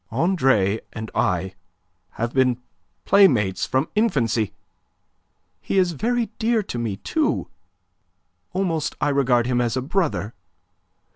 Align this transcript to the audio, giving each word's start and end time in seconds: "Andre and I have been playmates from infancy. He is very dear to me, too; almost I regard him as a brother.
"Andre 0.09 0.81
and 0.91 1.11
I 1.13 1.53
have 2.13 2.33
been 2.33 2.57
playmates 3.05 3.67
from 3.67 3.87
infancy. 3.93 4.51
He 5.61 5.77
is 5.77 5.91
very 5.91 6.31
dear 6.39 6.63
to 6.63 6.79
me, 6.79 6.97
too; 6.97 7.49
almost 8.51 8.95
I 8.99 9.09
regard 9.09 9.45
him 9.45 9.61
as 9.61 9.77
a 9.77 9.81
brother. 9.83 10.33